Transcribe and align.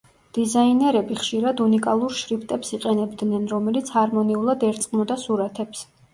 დიზაინერები 0.35 1.17
ხშირად 1.19 1.61
უნიკალურ 1.65 2.15
შრიფტებს 2.21 2.73
იყენებდნენ, 2.79 3.47
რომელიც 3.53 3.93
ჰარმონიულად 3.99 4.67
ერწყმოდა 4.73 5.21
სურათებს. 5.29 5.87